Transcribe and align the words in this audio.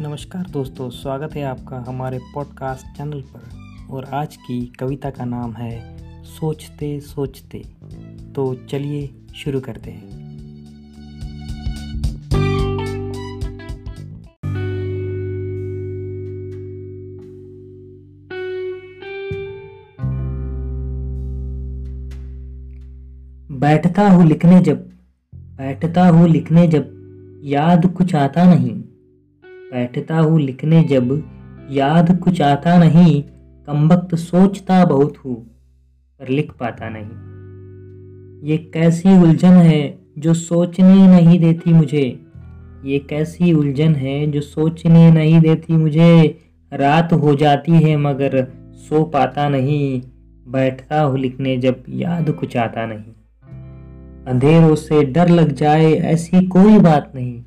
नमस्कार 0.00 0.46
दोस्तों, 0.50 0.90
स्वागत 0.90 1.34
है 1.34 1.42
आपका 1.42 1.84
हमारे 1.88 2.18
पॉडकास्ट 2.34 2.86
चैनल 2.86 3.20
पर। 3.20 3.50
और 3.90 4.04
आज 4.04 4.36
की 4.36 4.66
कविता 4.66 5.10
का 5.10 5.24
नाम 5.24 5.52
है, 5.52 5.96
सोचते 6.24 7.00
सोचते। 7.00 7.58
तो 8.34 8.54
चलिए 8.54 9.10
शुरू 9.34 9.60
करते 9.60 9.90
हैं। 9.90 10.26
बैठता 23.50 24.08
हूँ 24.08 24.26
लिखने 24.26 24.60
जब, 24.60 24.90
बैठता 25.34 26.08
हूँ 26.08 26.28
लिखने 26.28 26.66
जब, 26.68 26.92
याद 27.44 27.86
कुछ 27.86 28.14
आता 28.14 28.54
नहीं। 28.54 28.82
बैठता 29.72 30.18
हूँ 30.18 30.40
लिखने 30.40 30.82
जब। 30.84 31.22
याद 31.70 32.18
कुछ 32.18 32.40
आता 32.42 32.76
नहीं 32.78 33.22
कम 33.68 33.88
वक्त 33.88 34.14
सोचता 34.14 34.84
बहुत 34.84 35.16
हूँ, 35.16 35.34
पर 36.20 36.28
लिख 36.28 36.52
पाता 36.52 36.88
नहीं। 36.88 38.48
ये 38.48 38.56
कैसी 38.74 39.16
उलझन 39.22 39.52
है 39.52 39.98
जो 40.18 40.34
सोचने 40.34 41.06
नहीं 41.06 41.38
देती 41.40 41.72
मुझे? 41.72 42.20
ये 42.84 42.98
कैसी 42.98 43.52
उलझन 43.52 43.94
है 43.94 44.26
जो 44.30 44.40
सोचने 44.40 45.10
नहीं 45.10 45.40
देती 45.40 45.76
मुझे? 45.76 46.38
रात 46.72 47.12
हो 47.12 47.34
जाती 47.34 47.72
है 47.72 47.96
मगर 47.96 48.44
सो 48.74 49.04
पाता 49.04 49.48
नहीं। 49.48 50.02
बैठता 50.48 51.00
हूँ 51.00 51.18
लिखने 51.18 51.56
जब 51.56 51.82
याद 51.88 52.30
कुछ 52.30 52.56
आता 52.56 52.86
नहीं। 52.86 53.12
अंधेरों 54.26 54.74
से 54.74 55.02
डर 55.04 55.28
लग 55.28 55.52
जाए 55.52 55.92
ऐसी 55.92 56.46
कोई 56.46 56.78
बात 56.78 57.12
नहीं। 57.14 57.42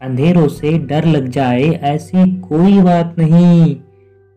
अंधेरों 0.00 0.48
से 0.48 0.78
डर 0.78 1.04
लग 1.04 1.28
जाए, 1.28 1.62
ऐसी 1.62 2.40
कोई 2.40 2.80
बात 2.82 3.14
नहीं। 3.18 3.76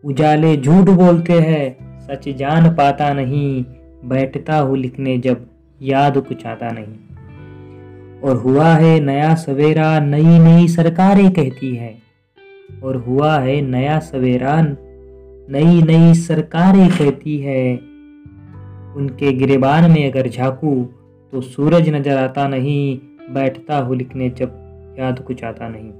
उजाले 0.04 0.56
झूठ 0.56 0.88
बोलते 0.88 1.32
हैं, 1.32 1.98
सच 2.00 2.28
जान 2.28 2.74
पाता 2.74 3.12
नहीं। 3.12 3.64
बैठता 4.04 4.58
हूँ 4.58 4.78
लिखने 4.78 5.18
जब, 5.18 5.46
याद 5.82 6.18
कुछ 6.18 6.46
आता 6.46 6.68
नहीं। 6.70 8.20
और 8.20 8.36
हुआ 8.36 8.68
है 8.74 9.00
नया 9.00 9.34
सवेरा, 9.34 10.00
नई 10.00 10.38
नई 10.38 10.68
सरकारें 10.68 11.30
कहती 11.30 11.74
है। 11.76 11.98
और 12.84 12.96
हुआ 12.96 13.38
है 13.38 13.60
नया 13.60 13.98
सवेरा, 13.98 14.62
नई 15.50 15.82
नई 15.82 16.14
सरकारें 16.14 16.88
कहती 16.88 17.38
है। 17.38 17.74
उनके 18.96 19.32
गिरेबान 19.32 19.90
में 19.90 20.10
अगर 20.10 20.28
झांकू 20.28 20.88
तो 21.32 21.40
सूरज 21.40 21.88
नज़र 21.88 22.16
आता 22.16 22.48
नहीं। 22.48 22.98
बैठता 23.34 23.78
हूँ 23.78 23.96
लिखने 23.96 24.30
जब 24.30 24.67
याद 24.98 25.18
कुछ 25.18 25.44
आता 25.44 25.68
नहीं। 25.68 25.90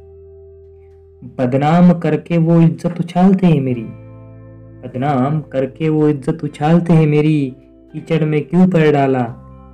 बदनाम 1.37 1.93
करके 1.93 2.39
वो 2.39 2.61
इज़्ज़त 2.61 3.01
उछालते 3.01 3.47
हैं 3.47 3.61
मेरी। 3.61 3.85
बदनाम 4.83 5.41
करके 5.41 5.89
वो 5.89 6.09
इज़्ज़त 6.09 6.45
उछालते 6.45 6.93
हैं 6.93 7.07
मेरी। 7.07 7.55
कीचड़ 7.95 8.25
में 8.25 8.45
क्यों 8.45 8.69
पर 8.69 8.93
डाला? 8.93 9.25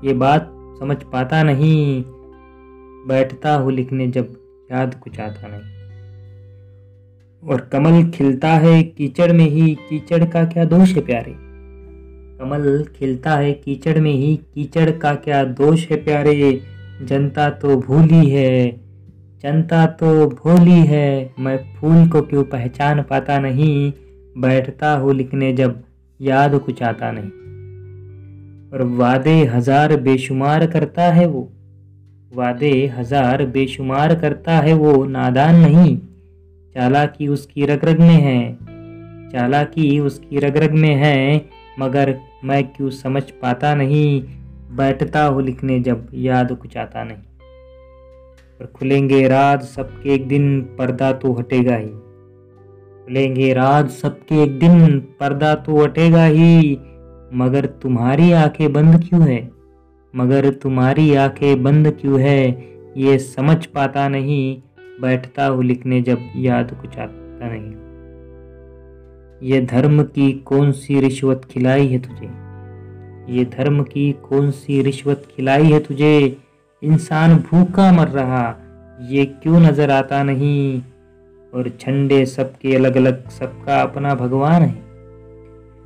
ये 0.04 0.12
बात 0.12 0.50
समझ 0.80 0.96
पाता 1.02 1.42
नहीं। 1.42 2.04
बैठता 3.08 3.54
हूँ 3.54 3.72
लिखने 3.72 4.06
जब 4.08 4.36
याद 4.72 4.94
कुछ 4.94 5.20
आता 5.20 5.48
नहीं। 5.48 5.72
और 7.50 7.60
कमल 7.60 8.10
खिलता 8.10 8.48
है 8.48 8.82
कीचड़ 8.82 9.32
में 9.32 9.44
ही, 9.44 9.74
कीचड़ 9.74 10.24
का 10.24 10.44
क्या 10.44 10.64
दोष 10.64 10.94
है 10.94 11.00
प्यारे? 11.00 11.34
कमल 12.40 12.84
खिलता 12.96 13.30
है 13.30 13.52
कीचड़ 13.52 13.98
में 13.98 14.12
ही, 14.12 14.36
कीचड़ 14.36 14.90
का 14.90 15.14
क्या 15.14 15.44
दोष 15.44 15.90
है 15.90 15.96
प्यारे? 15.96 16.60
जनता 17.02 17.50
तो 17.50 17.76
भूली 17.76 18.30
है। 18.30 18.83
जनता 19.44 19.86
तो 19.86 20.26
भोली 20.26 20.80
है, 20.80 21.34
मैं 21.38 21.74
फूल 21.74 22.08
को 22.08 22.22
क्यों 22.22 22.44
पहचान 22.44 23.02
पाता 23.02 23.38
नहीं? 23.38 23.92
बैठता 24.38 24.94
हूँ 24.94 25.14
लिखने 25.14 25.52
जब, 25.52 25.84
याद 26.20 26.58
कुछ 26.58 26.82
आता 26.82 27.10
नहीं। 27.10 27.30
और 28.72 28.82
वादे 28.82 29.44
हज़ार 29.44 29.96
बेशुमार 29.96 30.66
करता 30.66 31.02
है 31.02 31.26
वो। 31.26 31.52
वादे 32.34 32.86
हज़ार 32.86 33.46
बेशुमार 33.46 34.14
करता 34.14 34.52
है 34.52 34.72
वो, 34.72 35.04
नादान 35.04 35.54
नहीं। 35.56 35.98
चालाकी 36.74 37.28
उसकी 37.28 37.66
रग 37.66 37.84
रग 37.84 38.00
में 38.00 38.14
है। 38.14 38.58
चालाकी 39.30 40.00
उसकी 40.00 40.38
रग 40.38 40.56
रग 40.56 40.72
में 40.72 40.94
है, 40.94 41.46
मगर 41.78 42.18
मैं 42.44 42.64
क्यों 42.64 42.90
समझ 42.90 43.30
पाता 43.30 43.74
नहीं? 43.74 44.22
बैठता 44.76 45.24
हूँ 45.24 45.42
लिखने 45.42 45.80
जब, 45.80 46.08
याद 46.14 46.52
कुछ 46.52 46.76
आता 46.76 47.04
नहीं। 47.04 47.33
और 48.60 48.66
खुलेंगे 48.66 49.28
राज 49.28 49.62
सबके 49.62 50.14
एक 50.14 50.28
दिन, 50.28 50.60
पर्दा 50.60 51.12
तो 51.12 51.32
हटेगा 51.32 51.76
ही। 51.76 51.88
खुलेंगे 53.04 53.52
राज 53.52 53.90
सबके 53.90 54.42
एक 54.42 54.58
दिन, 54.58 54.98
पर्दा 55.00 55.54
तो 55.54 55.84
हटेगा 55.84 56.24
ही। 56.24 56.78
मगर 57.34 57.66
तुम्हारी 57.66 58.32
आँखें 58.32 58.72
बंद 58.72 59.04
क्यों 59.08 59.28
है? 59.28 59.50
मगर 60.16 60.50
तुम्हारी 60.50 61.14
आँखें 61.14 61.62
बंद 61.62 61.98
क्यों 62.00 62.20
है? 62.20 62.72
ये 62.96 63.18
समझ 63.18 63.66
पाता 63.66 64.08
नहीं। 64.08 64.62
बैठता 65.00 65.46
हूँ 65.46 65.64
लिखने 65.64 66.02
जब 66.02 66.18
याद 66.36 66.78
कुछ 66.80 66.98
आता 66.98 67.48
नहीं। 67.52 67.84
ये 69.42 69.60
धर्म 69.60 70.02
की 70.02 70.32
कौन 70.32 70.72
सी 70.72 71.00
रिश्वत 71.00 71.42
खिलाई 71.50 71.86
है 71.86 71.98
तुझे? 71.98 72.44
ये 73.38 73.44
धर्म 73.44 73.82
की 73.82 74.12
कौन 74.12 74.50
सी 74.50 74.82
रिश्वत 74.82 75.22
खिलाई 75.36 75.64
है 75.64 75.80
तुझे? 75.80 76.36
इंसान 76.84 77.36
भूखा 77.36 77.92
मर 77.92 78.08
रहा, 78.08 78.56
ये 79.00 79.24
क्यों 79.24 79.60
नज़र 79.60 79.90
आता 79.90 80.22
नहीं? 80.22 80.82
और 81.54 81.68
झंडे 81.68 82.26
सबके 82.26 82.74
अलग 82.74 82.96
अलग 82.96 83.28
सबका 83.28 83.82
अपना 83.82 84.14
भगवान 84.14 84.62
है। 84.62 84.84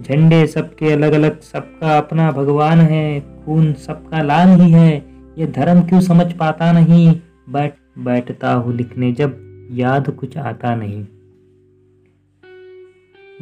झंडे 0.03 0.47
सबके 0.47 0.93
अलग 0.93 1.13
अलग 1.13 1.41
सबका 1.41 1.99
अपना 1.99 2.33
भगवान 2.33 2.81
है। 2.81 3.21
खून 3.21 3.73
सबका 3.73 4.23
लाल 4.23 4.49
ही 4.49 4.71
है। 4.71 4.97
ये 5.39 5.47
धर्म 5.47 5.83
क्यों 5.83 6.01
समझ 6.01 6.33
पाता 6.33 6.73
नहीं? 6.73 7.21
बैठ, 7.51 7.75
बैठता 7.99 8.53
हूँ 8.53 8.75
लिखने 8.75 9.13
जब 9.13 9.39
याद 9.73 10.11
कुछ 10.11 10.39
आता 10.39 10.75
नहीं। 10.75 11.07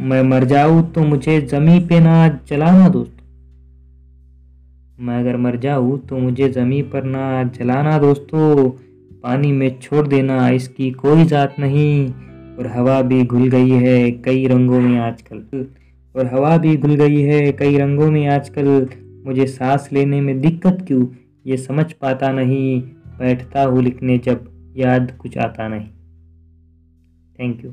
मैं 0.01 0.23
मर 0.23 0.45
जाऊँ 0.45 0.93
तो 0.93 1.01
मुझे 1.01 1.41
जमी 1.41 1.81
पे 1.81 2.01
ना 2.01 2.29
जलाना 2.29 2.89
दोस्त। 2.89 3.16
मैं 4.99 5.19
अगर 5.21 5.37
मर 5.37 5.57
जाऊँ 5.57 5.99
तो 6.09 6.19
मुझे 6.19 6.49
ज़मीन 6.49 6.89
पर 6.91 7.05
ना 7.05 7.43
जलाना 7.57 7.99
दोस्तों। 7.99 8.69
पानी 9.23 9.51
में 9.53 9.79
छोड़ 9.81 10.07
देना 10.09 10.49
इसकी 10.51 10.91
कोई 10.93 11.25
ज़ात 11.25 11.55
नहीं। 11.59 12.09
और 12.59 12.67
हवा 12.67 13.01
भी 13.03 13.23
घुल 13.25 13.49
गई 13.49 13.71
है 13.71 14.11
कई 14.25 14.47
रंगों 14.47 14.81
में 14.81 14.99
आजकल। 14.99 15.67
और 16.15 16.27
हवा 16.27 16.57
भी 16.57 16.77
घुल 16.77 16.95
गई 16.95 17.21
है 17.23 17.41
कई 17.53 17.77
रंगों 17.79 18.11
में 18.11 18.27
आजकल। 18.29 18.89
मुझे 19.27 19.47
सांस 19.47 19.89
लेने 19.93 20.21
में 20.21 20.41
दिक्कत 20.41 20.85
क्यों? 20.89 21.07
ये 21.47 21.57
समझ 21.57 21.93
पाता 21.93 22.33
नहीं। 22.33 22.81
बैठता 23.19 23.63
हूँ 23.63 23.83
लिखने 23.83 24.19
जब 24.19 24.49
याद 24.77 25.17
कुछ 25.21 25.39
आता 25.39 25.69
नहीं। 25.69 25.89
Thank 27.39 27.65
you 27.65 27.71